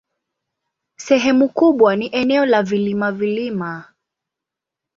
Sehemu 0.95 1.49
kubwa 1.49 1.95
ni 1.95 2.07
eneo 2.11 2.45
la 2.45 2.63
vilima-vilima. 2.63 3.93